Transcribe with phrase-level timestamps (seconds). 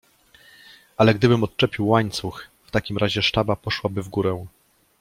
[0.97, 4.45] Ale gdybym odczepił łańcuch, w takim razie sztaba poszłaby w górę.